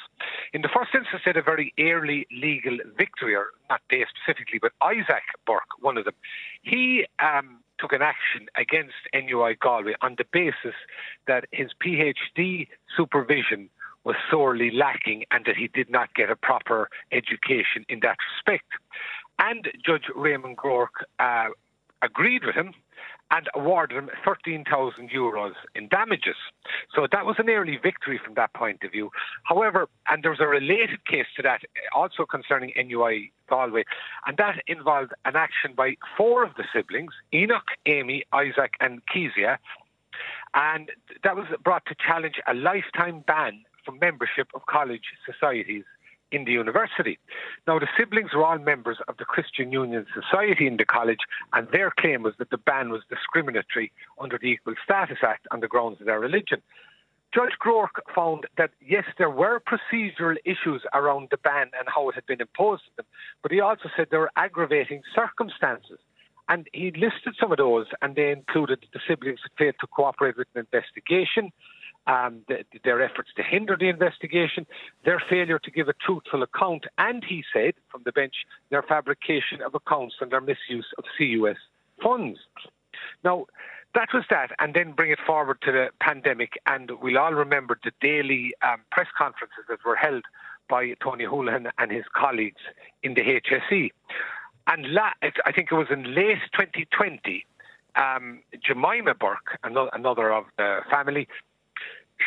In 0.52 0.62
the 0.62 0.68
first 0.68 0.90
instance, 0.94 1.22
they 1.24 1.30
had 1.30 1.36
a 1.36 1.42
very 1.42 1.72
early 1.78 2.26
legal 2.30 2.78
victory, 2.96 3.34
or 3.34 3.46
not 3.68 3.80
they 3.90 4.04
specifically, 4.08 4.58
but 4.60 4.72
Isaac 4.82 5.24
Burke, 5.46 5.80
one 5.80 5.96
of 5.98 6.04
them. 6.04 6.14
He 6.62 7.06
um, 7.18 7.58
took 7.78 7.92
an 7.92 8.02
action 8.02 8.46
against 8.56 8.94
NUI 9.14 9.56
Galway 9.60 9.94
on 10.00 10.16
the 10.18 10.24
basis 10.32 10.74
that 11.26 11.44
his 11.52 11.70
PhD 11.84 12.68
supervision 12.96 13.68
was 14.04 14.16
sorely 14.30 14.70
lacking 14.70 15.24
and 15.32 15.44
that 15.46 15.56
he 15.56 15.66
did 15.68 15.90
not 15.90 16.14
get 16.14 16.30
a 16.30 16.36
proper 16.36 16.88
education 17.10 17.84
in 17.88 18.00
that 18.00 18.16
respect. 18.36 18.70
And 19.38 19.68
Judge 19.84 20.04
Raymond 20.14 20.56
Groarke 20.56 21.02
uh, 21.18 21.48
agreed 22.02 22.44
with 22.44 22.54
him 22.54 22.72
and 23.30 23.48
awarded 23.54 23.96
him 23.96 24.10
13,000 24.24 25.10
euros 25.10 25.54
in 25.74 25.88
damages. 25.88 26.36
So 26.94 27.06
that 27.10 27.26
was 27.26 27.36
an 27.38 27.50
early 27.50 27.78
victory 27.82 28.20
from 28.24 28.34
that 28.34 28.52
point 28.54 28.82
of 28.84 28.92
view. 28.92 29.10
However, 29.42 29.88
and 30.08 30.22
there 30.22 30.30
was 30.30 30.40
a 30.40 30.46
related 30.46 31.04
case 31.06 31.26
to 31.36 31.42
that, 31.42 31.62
also 31.94 32.24
concerning 32.24 32.72
NUI 32.76 33.32
Galway, 33.48 33.84
and 34.26 34.36
that 34.36 34.62
involved 34.66 35.12
an 35.24 35.36
action 35.36 35.72
by 35.76 35.96
four 36.16 36.44
of 36.44 36.54
the 36.56 36.64
siblings 36.72 37.12
Enoch, 37.34 37.70
Amy, 37.86 38.24
Isaac, 38.32 38.74
and 38.80 39.02
Kezia. 39.06 39.58
And 40.54 40.90
that 41.24 41.36
was 41.36 41.46
brought 41.62 41.84
to 41.86 41.94
challenge 41.94 42.40
a 42.46 42.54
lifetime 42.54 43.24
ban 43.26 43.62
from 43.84 43.98
membership 43.98 44.48
of 44.54 44.66
college 44.66 45.04
societies 45.24 45.84
in 46.32 46.44
the 46.44 46.52
university. 46.52 47.18
Now, 47.66 47.78
the 47.78 47.88
siblings 47.98 48.32
were 48.34 48.44
all 48.44 48.58
members 48.58 48.98
of 49.08 49.16
the 49.16 49.24
Christian 49.24 49.72
Union 49.72 50.06
Society 50.14 50.66
in 50.66 50.76
the 50.76 50.84
college, 50.84 51.20
and 51.52 51.68
their 51.72 51.90
claim 51.90 52.22
was 52.22 52.34
that 52.38 52.50
the 52.50 52.58
ban 52.58 52.90
was 52.90 53.02
discriminatory 53.08 53.92
under 54.20 54.38
the 54.38 54.48
Equal 54.48 54.74
Status 54.84 55.18
Act 55.22 55.46
on 55.50 55.60
the 55.60 55.68
grounds 55.68 56.00
of 56.00 56.06
their 56.06 56.20
religion. 56.20 56.62
Judge 57.34 57.52
Groarke 57.62 58.00
found 58.14 58.46
that 58.56 58.70
yes, 58.80 59.04
there 59.18 59.30
were 59.30 59.60
procedural 59.60 60.36
issues 60.44 60.82
around 60.94 61.28
the 61.30 61.36
ban 61.36 61.70
and 61.78 61.88
how 61.94 62.08
it 62.08 62.14
had 62.14 62.26
been 62.26 62.40
imposed 62.40 62.84
on 62.86 62.92
them, 62.96 63.06
but 63.42 63.52
he 63.52 63.60
also 63.60 63.90
said 63.96 64.08
there 64.10 64.20
were 64.20 64.30
aggravating 64.36 65.02
circumstances. 65.14 65.98
And 66.48 66.68
he 66.72 66.92
listed 66.92 67.34
some 67.40 67.50
of 67.50 67.58
those, 67.58 67.86
and 68.02 68.14
they 68.14 68.30
included 68.30 68.86
the 68.92 69.00
siblings 69.06 69.40
failed 69.58 69.74
to 69.80 69.86
cooperate 69.88 70.36
with 70.36 70.46
an 70.54 70.60
investigation, 70.60 71.50
um, 72.06 72.42
the, 72.48 72.64
their 72.84 73.02
efforts 73.02 73.30
to 73.36 73.42
hinder 73.42 73.76
the 73.78 73.88
investigation, 73.88 74.66
their 75.04 75.22
failure 75.28 75.58
to 75.58 75.70
give 75.70 75.88
a 75.88 75.94
truthful 75.94 76.42
account, 76.42 76.86
and 76.98 77.24
he 77.24 77.44
said 77.52 77.74
from 77.90 78.02
the 78.04 78.12
bench, 78.12 78.34
their 78.70 78.82
fabrication 78.82 79.60
of 79.64 79.74
accounts 79.74 80.16
and 80.20 80.30
their 80.30 80.40
misuse 80.40 80.86
of 80.98 81.04
CUS 81.18 81.56
funds. 82.02 82.38
Now, 83.24 83.46
that 83.94 84.08
was 84.12 84.24
that, 84.30 84.50
and 84.58 84.74
then 84.74 84.92
bring 84.92 85.10
it 85.10 85.18
forward 85.26 85.58
to 85.62 85.72
the 85.72 85.88
pandemic, 86.00 86.60
and 86.66 86.90
we'll 87.00 87.18
all 87.18 87.32
remember 87.32 87.78
the 87.82 87.92
daily 88.00 88.52
um, 88.62 88.82
press 88.90 89.08
conferences 89.16 89.64
that 89.68 89.78
were 89.84 89.96
held 89.96 90.24
by 90.68 90.94
Tony 91.02 91.24
Holohan 91.24 91.70
and 91.78 91.90
his 91.90 92.04
colleagues 92.14 92.60
in 93.02 93.14
the 93.14 93.22
HSE. 93.22 93.90
And 94.66 94.92
la- 94.92 95.12
I 95.22 95.52
think 95.52 95.70
it 95.70 95.74
was 95.74 95.86
in 95.90 96.14
late 96.14 96.38
2020, 96.52 97.46
um, 97.94 98.40
Jemima 98.62 99.14
Burke, 99.14 99.58
another 99.62 100.32
of 100.32 100.44
the 100.58 100.80
family, 100.90 101.28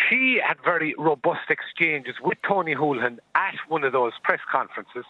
she 0.10 0.40
had 0.46 0.58
very 0.64 0.94
robust 0.98 1.50
exchanges 1.50 2.16
with 2.22 2.38
Tony 2.48 2.76
Holohan 2.76 3.18
at 3.36 3.56
one 3.68 3.84
of 3.84 3.92
those 3.92 4.14
press 4.24 4.40
conferences. 4.52 5.06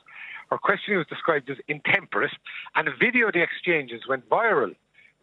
Her 0.50 0.58
questioning 0.58 0.98
was 0.98 1.08
described 1.08 1.50
as 1.50 1.58
intemperate, 1.68 2.32
and 2.76 2.88
a 2.88 2.96
video 2.96 3.28
of 3.28 3.34
the 3.34 3.42
exchanges 3.42 4.08
went 4.08 4.28
viral. 4.30 4.76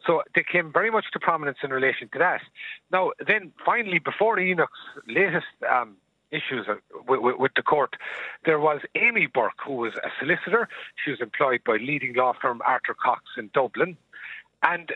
So 0.06 0.22
they 0.34 0.44
came 0.44 0.72
very 0.72 0.90
much 0.90 1.06
to 1.12 1.18
prominence 1.18 1.58
in 1.64 1.70
relation 1.70 2.08
to 2.12 2.18
that. 2.18 2.42
Now, 2.92 3.12
then 3.26 3.52
finally, 3.64 3.98
before 3.98 4.38
Enoch's 4.38 4.78
latest 5.08 5.46
um, 5.68 5.96
issues 6.30 6.66
with, 7.08 7.20
with, 7.20 7.36
with, 7.38 7.52
the 7.56 7.62
court, 7.62 7.96
there 8.44 8.60
was 8.60 8.80
Amy 8.94 9.26
Burke, 9.26 9.58
who 9.64 9.74
was 9.74 9.94
a 10.04 10.10
solicitor. 10.20 10.68
She 11.04 11.10
was 11.10 11.20
employed 11.20 11.62
by 11.64 11.78
leading 11.78 12.14
law 12.14 12.34
firm 12.40 12.62
Arthur 12.64 12.94
Cox 12.94 13.22
in 13.36 13.50
Dublin. 13.52 13.96
And 14.62 14.92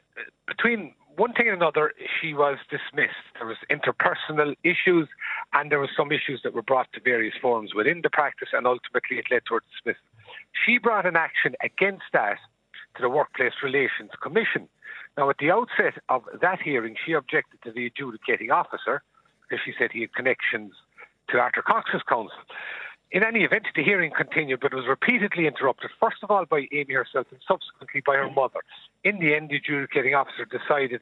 between 0.47 0.95
one 1.17 1.33
thing 1.33 1.49
and 1.49 1.57
another, 1.57 1.93
she 2.21 2.35
was 2.35 2.59
dismissed. 2.71 3.25
There 3.39 3.47
was 3.47 3.57
interpersonal 3.71 4.55
issues, 4.65 5.09
and 5.53 5.71
there 5.71 5.79
were 5.79 5.91
some 5.97 6.13
issues 6.13 6.41
that 6.45 6.55
were 6.55 6.63
brought 6.63 6.93
to 6.95 7.01
various 7.01 7.35
forums 7.41 7.75
within 7.75 8.01
the 8.03 8.11
practice, 8.11 8.49
and 8.53 8.67
ultimately 8.67 9.19
it 9.19 9.27
led 9.31 9.43
to 9.49 9.55
her 9.55 9.63
dismissal. 9.73 10.03
She 10.65 10.79
brought 10.79 11.07
an 11.07 11.17
action 11.17 11.55
against 11.63 12.05
that 12.13 12.39
to 12.97 13.03
the 13.03 13.09
Workplace 13.09 13.55
Relations 13.63 14.11
Commission. 14.23 14.69
Now, 15.17 15.29
at 15.31 15.39
the 15.39 15.51
outset 15.51 15.95
of 16.09 16.23
that 16.41 16.61
hearing, 16.63 16.97
she 17.05 17.13
objected 17.13 17.61
to 17.65 17.73
the 17.73 17.87
adjudicating 17.87 18.51
officer 18.51 19.03
because 19.43 19.63
she 19.65 19.73
said 19.79 19.91
he 19.93 20.03
had 20.03 20.15
connections 20.15 20.73
to 21.31 21.39
Arthur 21.39 21.63
Cox's 21.63 22.03
counsel. 22.09 22.39
In 23.13 23.25
any 23.25 23.43
event, 23.43 23.67
the 23.75 23.83
hearing 23.83 24.13
continued, 24.17 24.61
but 24.61 24.73
was 24.73 24.87
repeatedly 24.87 25.49
interrupted, 25.49 25.91
first 25.99 26.19
of 26.23 26.31
all 26.31 26.45
by 26.47 26.69
Amy 26.73 26.95
herself 26.95 27.27
and 27.33 27.41
subsequently 27.47 28.03
by 28.07 28.15
her 28.15 28.31
mother. 28.31 28.61
In 29.03 29.19
the 29.19 29.35
end, 29.35 29.51
the 29.51 29.57
adjudicating 29.57 30.15
officer 30.15 30.45
decided 30.45 31.01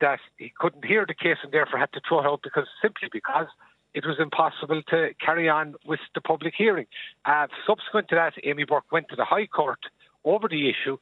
that 0.00 0.20
he 0.38 0.50
couldn't 0.58 0.86
hear 0.86 1.04
the 1.06 1.12
case 1.12 1.36
and 1.42 1.52
therefore 1.52 1.78
had 1.78 1.92
to 1.92 2.00
throw 2.08 2.20
it 2.20 2.26
out 2.26 2.40
because 2.42 2.66
simply 2.80 3.08
because 3.12 3.46
it 3.92 4.06
was 4.06 4.16
impossible 4.18 4.80
to 4.88 5.10
carry 5.20 5.50
on 5.50 5.74
with 5.84 6.00
the 6.14 6.22
public 6.22 6.54
hearing. 6.56 6.86
Uh, 7.26 7.48
subsequent 7.66 8.08
to 8.08 8.14
that, 8.14 8.32
Amy 8.42 8.64
Burke 8.64 8.90
went 8.90 9.08
to 9.10 9.16
the 9.16 9.26
High 9.26 9.46
Court 9.46 9.80
over 10.24 10.48
the 10.48 10.70
issue, 10.70 10.96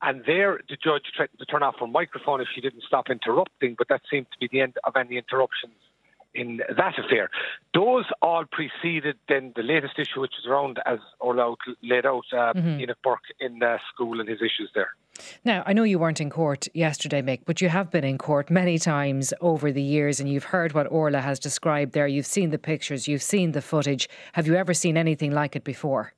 and 0.00 0.22
there 0.26 0.60
the 0.68 0.76
judge 0.76 1.10
threatened 1.16 1.40
to 1.40 1.46
turn 1.46 1.64
off 1.64 1.80
her 1.80 1.88
microphone 1.88 2.40
if 2.40 2.46
she 2.54 2.60
didn't 2.60 2.84
stop 2.86 3.10
interrupting, 3.10 3.74
but 3.76 3.88
that 3.88 4.02
seemed 4.08 4.26
to 4.30 4.38
be 4.38 4.48
the 4.52 4.60
end 4.60 4.74
of 4.84 4.94
any 4.94 5.16
interruptions 5.16 5.74
in 6.34 6.60
that 6.76 6.94
affair. 6.98 7.30
Those 7.72 8.04
all 8.22 8.44
preceded 8.50 9.16
then 9.28 9.52
the 9.56 9.62
latest 9.62 9.98
issue, 9.98 10.20
which 10.20 10.34
is 10.38 10.46
around, 10.48 10.78
as 10.86 10.98
Orla 11.20 11.54
laid 11.82 12.06
out, 12.06 12.24
uh, 12.32 12.52
mm-hmm. 12.52 12.80
Enoch 12.80 12.98
Burke 13.02 13.20
in 13.40 13.62
uh, 13.62 13.78
school 13.92 14.20
and 14.20 14.28
his 14.28 14.38
issues 14.38 14.70
there. 14.74 14.90
Now, 15.44 15.62
I 15.64 15.72
know 15.72 15.84
you 15.84 15.98
weren't 15.98 16.20
in 16.20 16.28
court 16.28 16.66
yesterday, 16.74 17.22
Mick, 17.22 17.42
but 17.44 17.60
you 17.60 17.68
have 17.68 17.90
been 17.90 18.04
in 18.04 18.18
court 18.18 18.50
many 18.50 18.78
times 18.78 19.32
over 19.40 19.70
the 19.70 19.82
years 19.82 20.18
and 20.18 20.28
you've 20.28 20.44
heard 20.44 20.72
what 20.72 20.90
Orla 20.90 21.20
has 21.20 21.38
described 21.38 21.92
there. 21.92 22.08
You've 22.08 22.26
seen 22.26 22.50
the 22.50 22.58
pictures, 22.58 23.06
you've 23.06 23.22
seen 23.22 23.52
the 23.52 23.62
footage. 23.62 24.08
Have 24.32 24.46
you 24.46 24.56
ever 24.56 24.74
seen 24.74 24.96
anything 24.96 25.30
like 25.30 25.54
it 25.54 25.62
before? 25.62 26.14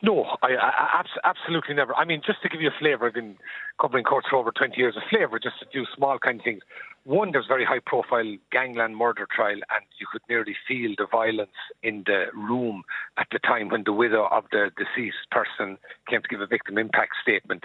No, 0.00 0.24
I, 0.42 0.54
I, 0.54 1.02
absolutely 1.24 1.74
never. 1.74 1.94
I 1.94 2.04
mean, 2.04 2.22
just 2.24 2.40
to 2.42 2.48
give 2.48 2.60
you 2.60 2.68
a 2.68 2.78
flavour, 2.78 3.08
I've 3.08 3.14
been 3.14 3.36
covering 3.80 4.04
courts 4.04 4.28
for 4.30 4.36
over 4.36 4.52
20 4.52 4.76
years. 4.76 4.96
A 4.96 5.02
flavour, 5.10 5.40
just 5.40 5.56
a 5.60 5.66
few 5.66 5.86
small 5.96 6.18
kind 6.20 6.38
of 6.38 6.44
things. 6.44 6.62
One, 7.02 7.32
there's 7.32 7.46
very 7.46 7.64
high 7.64 7.80
profile 7.84 8.36
gangland 8.52 8.96
murder 8.96 9.26
trial, 9.34 9.54
and 9.56 9.84
you 9.98 10.06
could 10.12 10.22
nearly 10.28 10.54
feel 10.68 10.94
the 10.96 11.06
violence 11.10 11.56
in 11.82 12.04
the 12.06 12.26
room 12.32 12.84
at 13.16 13.26
the 13.32 13.40
time 13.40 13.70
when 13.70 13.82
the 13.84 13.92
widow 13.92 14.28
of 14.30 14.44
the 14.52 14.70
deceased 14.76 15.28
person 15.32 15.78
came 16.08 16.22
to 16.22 16.28
give 16.28 16.40
a 16.40 16.46
victim 16.46 16.78
impact 16.78 17.14
statement. 17.20 17.64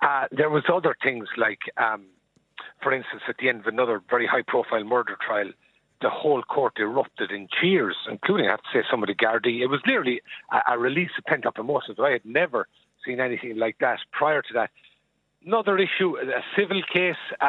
Uh, 0.00 0.26
there 0.32 0.48
was 0.48 0.62
other 0.72 0.96
things 1.02 1.28
like, 1.36 1.60
um, 1.76 2.06
for 2.82 2.94
instance, 2.94 3.22
at 3.28 3.36
the 3.38 3.48
end 3.50 3.60
of 3.60 3.66
another 3.66 4.00
very 4.08 4.26
high 4.26 4.44
profile 4.46 4.84
murder 4.84 5.18
trial, 5.26 5.50
the 6.04 6.10
whole 6.10 6.42
court 6.42 6.74
erupted 6.78 7.30
in 7.30 7.48
cheers, 7.58 7.96
including, 8.10 8.46
I 8.46 8.50
have 8.50 8.60
to 8.60 8.68
say, 8.74 8.84
some 8.90 9.02
of 9.02 9.06
the 9.06 9.14
Gardaí. 9.14 9.62
It 9.62 9.68
was 9.68 9.80
nearly 9.86 10.20
a, 10.52 10.74
a 10.74 10.78
release 10.78 11.10
of 11.16 11.24
pent 11.24 11.46
up 11.46 11.58
emotions. 11.58 11.96
I 11.98 12.10
had 12.10 12.26
never 12.26 12.68
seen 13.06 13.20
anything 13.20 13.56
like 13.56 13.78
that 13.80 14.00
prior 14.12 14.42
to 14.42 14.52
that. 14.52 14.70
Another 15.46 15.78
issue, 15.78 16.18
a 16.18 16.42
civil 16.54 16.82
case, 16.92 17.16
a, 17.40 17.46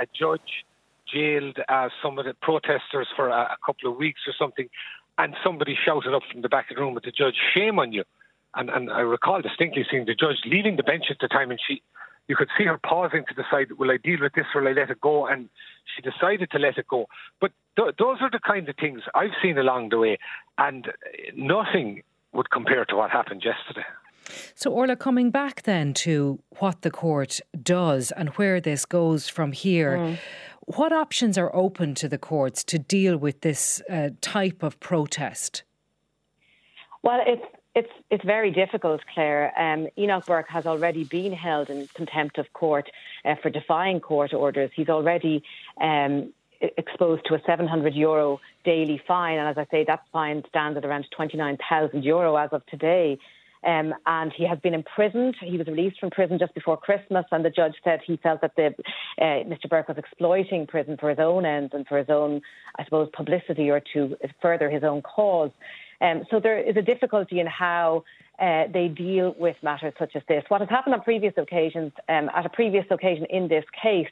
a, 0.00 0.06
judge 0.12 0.64
jailed 1.12 1.56
uh, 1.68 1.88
some 2.02 2.18
of 2.18 2.24
the 2.24 2.34
protesters 2.42 3.06
for 3.14 3.28
a, 3.28 3.42
a, 3.42 3.56
couple 3.64 3.90
of 3.92 3.96
weeks 3.96 4.22
or 4.26 4.34
something, 4.36 4.68
and 5.16 5.36
somebody 5.44 5.76
shouted 5.84 6.14
up 6.14 6.22
from 6.32 6.42
the 6.42 6.48
back 6.48 6.70
of 6.70 6.76
the 6.76 6.82
room 6.82 6.96
at 6.96 7.04
the 7.04 7.12
judge, 7.12 7.36
"Shame 7.54 7.78
on 7.78 7.92
you!" 7.92 8.02
And, 8.56 8.70
and 8.70 8.90
I 8.90 9.00
recall 9.00 9.40
distinctly 9.40 9.84
seeing 9.88 10.04
the 10.04 10.14
judge 10.14 10.38
leaving 10.44 10.76
the 10.76 10.82
bench 10.82 11.04
at 11.10 11.18
the 11.20 11.28
time, 11.28 11.50
and 11.52 11.60
she 11.64 11.82
you 12.26 12.36
could 12.36 12.48
see 12.56 12.64
her 12.64 12.78
pausing 12.78 13.24
to 13.28 13.34
decide, 13.34 13.72
will 13.78 13.90
I 13.90 13.98
deal 13.98 14.20
with 14.20 14.32
this 14.32 14.46
or 14.54 14.62
will 14.62 14.68
I 14.68 14.72
let 14.72 14.90
it 14.90 15.00
go? 15.00 15.26
And 15.26 15.48
she 15.94 16.00
decided 16.00 16.50
to 16.52 16.58
let 16.58 16.78
it 16.78 16.88
go. 16.88 17.06
But 17.40 17.52
th- 17.76 17.94
those 17.98 18.18
are 18.20 18.30
the 18.30 18.40
kind 18.40 18.68
of 18.68 18.76
things 18.76 19.02
I've 19.14 19.36
seen 19.42 19.58
along 19.58 19.90
the 19.90 19.98
way, 19.98 20.18
and 20.58 20.86
nothing 21.36 22.02
would 22.32 22.50
compare 22.50 22.84
to 22.86 22.96
what 22.96 23.10
happened 23.10 23.44
yesterday. 23.44 23.86
So, 24.54 24.70
Orla, 24.70 24.96
coming 24.96 25.30
back 25.30 25.62
then 25.62 25.94
to 25.94 26.40
what 26.58 26.82
the 26.82 26.90
court 26.90 27.40
does 27.62 28.10
and 28.12 28.30
where 28.30 28.60
this 28.60 28.84
goes 28.84 29.28
from 29.28 29.52
here, 29.52 29.98
mm. 29.98 30.18
what 30.60 30.92
options 30.92 31.36
are 31.36 31.54
open 31.54 31.94
to 31.96 32.08
the 32.08 32.18
courts 32.18 32.64
to 32.64 32.78
deal 32.78 33.16
with 33.16 33.42
this 33.42 33.82
uh, 33.90 34.10
type 34.20 34.62
of 34.62 34.80
protest? 34.80 35.62
Well, 37.02 37.20
it's 37.26 37.44
it's 37.74 37.90
it's 38.10 38.24
very 38.24 38.50
difficult, 38.50 39.02
Claire. 39.12 39.52
Um, 39.58 39.88
Enoch 39.98 40.26
Burke 40.26 40.48
has 40.48 40.64
already 40.64 41.04
been 41.04 41.32
held 41.32 41.68
in 41.68 41.88
contempt 41.94 42.38
of 42.38 42.52
court 42.52 42.88
uh, 43.24 43.34
for 43.42 43.50
defying 43.50 44.00
court 44.00 44.32
orders. 44.32 44.70
He's 44.74 44.88
already 44.88 45.42
um, 45.80 46.32
exposed 46.60 47.22
to 47.26 47.34
a 47.34 47.40
700 47.46 47.94
euro 47.94 48.40
daily 48.64 49.00
fine, 49.06 49.38
and 49.38 49.48
as 49.48 49.58
I 49.58 49.66
say, 49.70 49.84
that 49.84 50.04
fine 50.12 50.42
stands 50.48 50.76
at 50.76 50.84
around 50.84 51.06
29,000 51.16 52.02
euro 52.04 52.36
as 52.36 52.50
of 52.52 52.64
today. 52.66 53.18
Um, 53.66 53.94
and 54.04 54.30
he 54.30 54.46
has 54.46 54.58
been 54.58 54.74
imprisoned. 54.74 55.36
He 55.40 55.56
was 55.56 55.66
released 55.66 55.98
from 55.98 56.10
prison 56.10 56.38
just 56.38 56.54
before 56.54 56.76
Christmas, 56.76 57.24
and 57.32 57.44
the 57.44 57.50
judge 57.50 57.74
said 57.82 58.00
he 58.06 58.18
felt 58.18 58.42
that 58.42 58.54
the, 58.56 58.74
uh, 59.18 59.44
Mr. 59.48 59.68
Burke 59.70 59.88
was 59.88 59.96
exploiting 59.96 60.66
prison 60.66 60.98
for 60.98 61.08
his 61.08 61.18
own 61.18 61.46
ends 61.46 61.72
and 61.72 61.86
for 61.86 61.96
his 61.96 62.10
own, 62.10 62.42
I 62.78 62.84
suppose, 62.84 63.08
publicity 63.14 63.70
or 63.70 63.80
to 63.94 64.16
further 64.42 64.68
his 64.68 64.84
own 64.84 65.00
cause. 65.00 65.50
Um, 66.00 66.24
so 66.30 66.40
there 66.40 66.58
is 66.58 66.76
a 66.76 66.82
difficulty 66.82 67.40
in 67.40 67.46
how 67.46 68.04
uh, 68.38 68.64
they 68.72 68.88
deal 68.88 69.34
with 69.38 69.56
matters 69.62 69.94
such 69.98 70.14
as 70.14 70.22
this. 70.28 70.44
What 70.48 70.60
has 70.60 70.68
happened 70.68 70.94
on 70.94 71.00
previous 71.00 71.34
occasions, 71.36 71.92
um, 72.08 72.30
at 72.34 72.44
a 72.44 72.50
previous 72.50 72.84
occasion 72.90 73.26
in 73.30 73.48
this 73.48 73.64
case, 73.80 74.08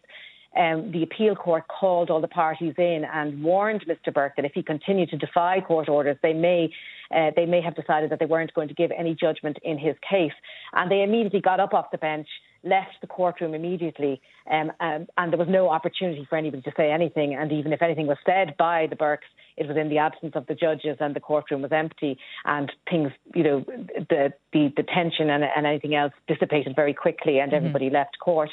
um, 0.57 0.93
the 0.93 1.03
appeal 1.03 1.35
court 1.35 1.65
called 1.69 2.11
all 2.11 2.21
the 2.21 2.29
parties 2.29 2.75
in 2.77 3.05
and 3.13 3.43
warned 3.43 3.85
Mr. 3.87 4.13
Burke 4.13 4.37
that 4.37 4.45
if 4.45 4.53
he 4.55 4.63
continued 4.63 5.09
to 5.11 5.17
defy 5.17 5.61
court 5.61 5.89
orders, 5.89 6.17
they 6.23 6.35
may 6.35 6.71
uh, 7.15 7.31
they 7.37 7.45
may 7.45 7.61
have 7.61 7.75
decided 7.75 8.11
that 8.11 8.19
they 8.19 8.27
weren't 8.27 8.53
going 8.55 8.69
to 8.69 8.75
give 8.75 8.91
any 8.97 9.15
judgment 9.15 9.59
in 9.63 9.79
his 9.79 9.95
case. 10.09 10.33
And 10.73 10.91
they 10.91 11.03
immediately 11.03 11.41
got 11.43 11.61
up 11.61 11.75
off 11.75 11.91
the 11.93 11.99
bench, 11.99 12.27
left 12.65 12.97
the 13.03 13.07
courtroom 13.07 13.53
immediately, 13.53 14.21
um, 14.51 14.73
um, 14.81 15.07
and 15.19 15.31
there 15.31 15.39
was 15.39 15.49
no 15.49 15.69
opportunity 15.69 16.27
for 16.29 16.37
anybody 16.37 16.63
to 16.63 16.73
say 16.77 16.91
anything. 16.91 17.35
And 17.35 17.53
even 17.53 17.73
if 17.73 17.83
anything 17.83 18.07
was 18.07 18.17
said 18.25 18.55
by 18.57 18.87
the 18.89 18.97
Burkes, 18.97 19.27
it 19.57 19.69
was 19.69 19.77
in 19.77 19.91
the 19.91 19.99
absence 19.99 20.33
of 20.35 20.47
the 20.47 20.55
judges, 20.55 20.97
and 21.01 21.15
the 21.15 21.21
courtroom 21.21 21.63
was 21.63 21.73
empty, 21.73 22.19
and 22.45 22.73
things, 22.89 23.11
you 23.35 23.45
know, 23.45 23.65
the 24.09 24.33
the, 24.53 24.73
the 24.77 24.83
tension 24.83 25.29
and, 25.29 25.45
and 25.45 25.67
anything 25.67 25.95
else 25.95 26.13
dissipated 26.29 26.75
very 26.75 26.95
quickly, 26.95 27.41
and 27.41 27.53
mm-hmm. 27.53 27.57
everybody 27.57 27.91
left 27.91 28.19
court. 28.21 28.51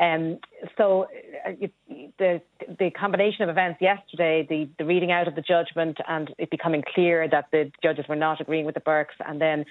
Um, 0.00 0.38
so 0.78 1.06
uh, 1.46 1.52
the 2.18 2.40
the 2.78 2.90
combination 2.90 3.42
of 3.42 3.50
events 3.50 3.80
yesterday, 3.82 4.46
the, 4.48 4.68
the 4.78 4.86
reading 4.86 5.12
out 5.12 5.28
of 5.28 5.34
the 5.34 5.42
judgment 5.42 5.98
and 6.08 6.34
it 6.38 6.50
becoming 6.50 6.82
clear 6.94 7.28
that 7.28 7.46
the 7.52 7.70
judges 7.82 8.06
were 8.08 8.16
not 8.16 8.40
agreeing 8.40 8.64
with 8.64 8.74
the 8.74 8.80
Burkes, 8.80 9.14
and 9.26 9.40
then 9.40 9.64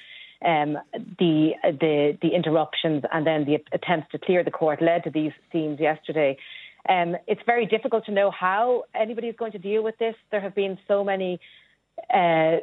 um, 0.45 0.77
the 1.17 1.53
the 1.63 2.17
the 2.21 2.29
interruptions 2.35 3.03
and 3.11 3.25
then 3.25 3.45
the 3.45 3.57
attempts 3.73 4.11
to 4.11 4.19
clear 4.19 4.43
the 4.43 4.51
court 4.51 4.81
led 4.81 5.03
to 5.05 5.09
these 5.09 5.31
scenes 5.51 5.79
yesterday. 5.79 6.37
Um, 6.87 7.15
it's 7.27 7.41
very 7.45 7.65
difficult 7.65 8.05
to 8.05 8.11
know 8.11 8.31
how 8.31 8.83
anybody 8.95 9.27
is 9.27 9.35
going 9.35 9.51
to 9.53 9.59
deal 9.59 9.83
with 9.83 9.97
this. 9.97 10.15
There 10.31 10.41
have 10.41 10.55
been 10.55 10.77
so 10.87 11.03
many 11.03 11.39
uh, 12.13 12.57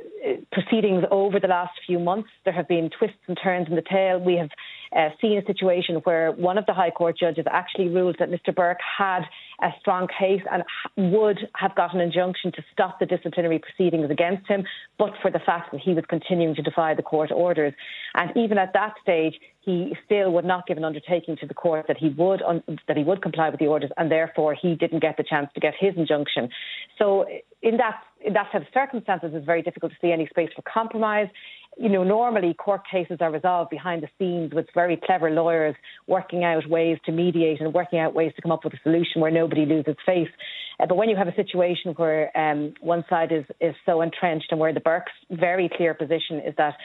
proceedings 0.52 1.04
over 1.10 1.38
the 1.40 1.48
last 1.48 1.72
few 1.86 1.98
months. 1.98 2.28
There 2.44 2.52
have 2.52 2.68
been 2.68 2.90
twists 2.90 3.18
and 3.26 3.38
turns 3.42 3.68
in 3.68 3.76
the 3.76 3.82
tale. 3.82 4.18
We 4.18 4.36
have 4.36 4.50
uh, 4.96 5.10
seen 5.20 5.38
a 5.38 5.44
situation 5.44 5.96
where 6.04 6.32
one 6.32 6.58
of 6.58 6.66
the 6.66 6.74
High 6.74 6.90
Court 6.90 7.18
judges 7.18 7.44
actually 7.50 7.88
ruled 7.88 8.16
that 8.18 8.30
Mr. 8.30 8.54
Burke 8.54 8.78
had 8.98 9.22
a 9.62 9.70
strong 9.80 10.08
case 10.18 10.42
and 10.50 10.62
would 11.12 11.38
have 11.56 11.74
got 11.74 11.94
an 11.94 12.00
injunction 12.00 12.52
to 12.52 12.62
stop 12.72 12.98
the 12.98 13.06
disciplinary 13.06 13.58
proceedings 13.58 14.10
against 14.10 14.46
him, 14.48 14.64
but 14.98 15.12
for 15.22 15.30
the 15.30 15.38
fact 15.38 15.72
that 15.72 15.80
he 15.80 15.94
was 15.94 16.04
continuing 16.08 16.54
to 16.54 16.62
defy 16.62 16.94
the 16.94 17.02
court 17.02 17.30
orders. 17.32 17.72
And 18.14 18.30
even 18.36 18.58
at 18.58 18.72
that 18.74 18.94
stage, 19.02 19.34
he 19.60 19.96
still 20.04 20.32
would 20.32 20.44
not 20.44 20.66
give 20.66 20.76
an 20.76 20.84
undertaking 20.84 21.36
to 21.38 21.46
the 21.46 21.54
court 21.54 21.86
that 21.88 21.96
he 21.96 22.10
would 22.10 22.40
un- 22.42 22.62
that 22.86 22.96
he 22.96 23.02
would 23.02 23.20
comply 23.20 23.50
with 23.50 23.58
the 23.58 23.66
orders, 23.66 23.90
and 23.96 24.10
therefore 24.10 24.54
he 24.54 24.76
didn't 24.76 25.00
get 25.00 25.16
the 25.16 25.24
chance 25.24 25.50
to 25.54 25.60
get 25.60 25.74
his 25.78 25.94
injunction. 25.96 26.48
So, 26.98 27.26
in 27.62 27.76
that 27.78 28.00
in 28.24 28.32
that 28.32 28.48
set 28.52 28.62
of 28.62 28.68
circumstances, 28.72 29.30
it's 29.34 29.46
very 29.46 29.62
difficult 29.62 29.92
to 29.92 29.98
see 30.00 30.12
any 30.12 30.26
space 30.26 30.50
for 30.54 30.62
compromise 30.62 31.28
you 31.78 31.90
know, 31.90 32.04
normally 32.04 32.54
court 32.54 32.82
cases 32.90 33.18
are 33.20 33.30
resolved 33.30 33.70
behind 33.70 34.02
the 34.02 34.08
scenes 34.18 34.54
with 34.54 34.66
very 34.74 34.96
clever 34.96 35.30
lawyers 35.30 35.74
working 36.06 36.42
out 36.42 36.66
ways 36.68 36.98
to 37.04 37.12
mediate 37.12 37.60
and 37.60 37.74
working 37.74 37.98
out 37.98 38.14
ways 38.14 38.32
to 38.36 38.42
come 38.42 38.50
up 38.50 38.64
with 38.64 38.72
a 38.72 38.78
solution 38.82 39.20
where 39.20 39.30
nobody 39.30 39.66
loses 39.66 39.94
face. 40.06 40.28
Uh, 40.80 40.86
but 40.86 40.96
when 40.96 41.10
you 41.10 41.16
have 41.16 41.28
a 41.28 41.34
situation 41.34 41.92
where 41.96 42.36
um, 42.36 42.72
one 42.80 43.04
side 43.10 43.30
is, 43.30 43.44
is 43.60 43.74
so 43.84 44.00
entrenched 44.00 44.46
and 44.50 44.58
where 44.58 44.72
the 44.72 44.80
Burke's 44.80 45.12
very 45.30 45.70
clear 45.76 45.92
position 45.92 46.40
is 46.40 46.54
that 46.56 46.76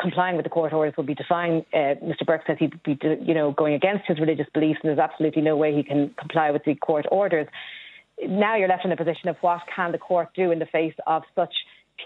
complying 0.00 0.36
with 0.36 0.44
the 0.44 0.50
court 0.50 0.72
orders 0.74 0.94
will 0.98 1.04
be 1.04 1.14
defying, 1.14 1.64
uh, 1.72 1.96
Mr. 2.04 2.26
Burke 2.26 2.42
says 2.46 2.58
he'd 2.58 2.82
be, 2.82 2.98
you 3.22 3.32
know, 3.32 3.52
going 3.52 3.72
against 3.72 4.04
his 4.06 4.20
religious 4.20 4.46
beliefs 4.52 4.80
and 4.82 4.90
there's 4.90 4.98
absolutely 4.98 5.40
no 5.40 5.56
way 5.56 5.74
he 5.74 5.82
can 5.82 6.14
comply 6.18 6.50
with 6.50 6.62
the 6.64 6.74
court 6.74 7.06
orders. 7.10 7.46
Now 8.22 8.56
you're 8.56 8.68
left 8.68 8.84
in 8.84 8.92
a 8.92 8.96
position 8.96 9.28
of 9.28 9.36
what 9.40 9.60
can 9.74 9.92
the 9.92 9.98
court 9.98 10.28
do 10.34 10.50
in 10.50 10.58
the 10.58 10.66
face 10.66 10.94
of 11.06 11.22
such 11.34 11.52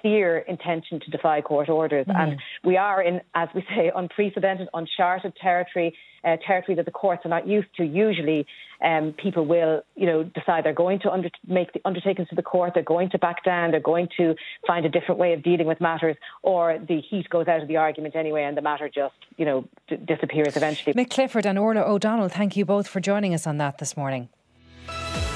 clear 0.01 0.39
intention 0.39 1.01
to 1.01 1.11
defy 1.11 1.41
court 1.41 1.69
orders. 1.69 2.07
Mm. 2.07 2.17
And 2.17 2.41
we 2.65 2.77
are 2.77 3.03
in, 3.03 3.21
as 3.35 3.49
we 3.55 3.63
say, 3.75 3.91
unprecedented, 3.95 4.69
uncharted 4.73 5.35
territory, 5.37 5.95
uh, 6.25 6.37
territory 6.47 6.77
that 6.77 6.85
the 6.85 6.91
courts 6.91 7.25
are 7.25 7.29
not 7.29 7.47
used 7.47 7.69
to. 7.77 7.85
Usually, 7.85 8.47
um, 8.85 9.15
people 9.21 9.47
will, 9.47 9.83
you 9.97 10.07
know, 10.07 10.23
decide 10.23 10.65
they're 10.65 10.73
going 10.73 11.01
to 11.01 11.11
under- 11.11 11.31
make 11.47 11.73
the 11.73 11.81
undertakings 11.85 12.29
to 12.29 12.35
the 12.35 12.43
court, 12.43 12.73
they're 12.75 12.83
going 12.83 13.11
to 13.11 13.19
back 13.19 13.45
down, 13.45 13.73
they're 13.73 13.81
going 13.81 14.09
to 14.17 14.35
find 14.67 14.87
a 14.87 14.89
different 14.89 15.19
way 15.19 15.33
of 15.33 15.43
dealing 15.43 15.67
with 15.67 15.81
matters, 15.81 16.17
or 16.43 16.79
the 16.79 17.01
heat 17.01 17.29
goes 17.29 17.49
out 17.49 17.61
of 17.61 17.69
the 17.69 17.77
argument 17.77 18.15
anyway, 18.17 18.45
and 18.45 18.57
the 18.57 18.63
matter 18.63 18.89
just, 18.89 19.15
you 19.37 19.45
know, 19.45 19.69
d- 19.89 19.97
disappears 19.97 20.57
eventually. 20.57 20.95
Mick 20.95 21.11
Clifford 21.11 21.47
and 21.47 21.59
Orla 21.59 21.83
O'Donnell, 21.83 22.29
thank 22.29 22.57
you 22.57 22.65
both 22.65 22.87
for 22.87 23.01
joining 23.01 23.35
us 23.35 23.47
on 23.47 23.59
that 23.59 23.79
this 23.79 23.97
morning. 23.97 24.29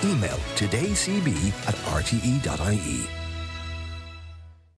Email 0.04 0.38
todaycb 0.54 1.28
at 1.66 1.76
rte.ie. 1.88 3.23